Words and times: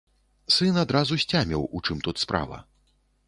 Сын 0.55 0.79
адразу 0.83 1.17
сцяміў, 1.25 1.67
у 1.79 1.83
чым 1.87 1.97
тут 2.07 2.15
справа. 2.25 2.57